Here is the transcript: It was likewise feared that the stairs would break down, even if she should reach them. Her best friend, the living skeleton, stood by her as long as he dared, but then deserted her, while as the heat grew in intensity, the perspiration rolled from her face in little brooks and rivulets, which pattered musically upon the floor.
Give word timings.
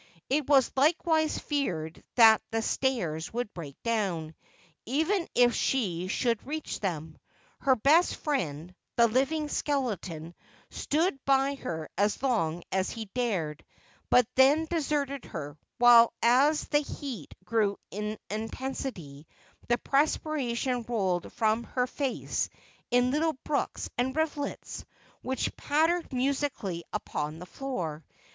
It 0.31 0.47
was 0.49 0.71
likewise 0.75 1.37
feared 1.37 2.03
that 2.15 2.41
the 2.49 2.63
stairs 2.63 3.31
would 3.33 3.53
break 3.53 3.77
down, 3.83 4.33
even 4.87 5.27
if 5.35 5.53
she 5.53 6.07
should 6.07 6.43
reach 6.47 6.79
them. 6.79 7.19
Her 7.59 7.75
best 7.75 8.15
friend, 8.15 8.73
the 8.95 9.05
living 9.05 9.47
skeleton, 9.47 10.33
stood 10.71 11.23
by 11.23 11.53
her 11.53 11.87
as 11.99 12.23
long 12.23 12.63
as 12.71 12.89
he 12.89 13.11
dared, 13.13 13.63
but 14.09 14.27
then 14.33 14.65
deserted 14.65 15.25
her, 15.25 15.55
while 15.77 16.11
as 16.23 16.67
the 16.69 16.79
heat 16.79 17.35
grew 17.45 17.77
in 17.91 18.17
intensity, 18.31 19.27
the 19.67 19.77
perspiration 19.77 20.81
rolled 20.81 21.31
from 21.33 21.63
her 21.65 21.85
face 21.85 22.49
in 22.89 23.11
little 23.11 23.37
brooks 23.43 23.87
and 23.99 24.15
rivulets, 24.15 24.83
which 25.21 25.55
pattered 25.55 26.11
musically 26.11 26.83
upon 26.91 27.37
the 27.37 27.45
floor. 27.45 28.03